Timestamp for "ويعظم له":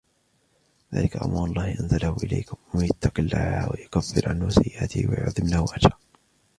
5.09-5.63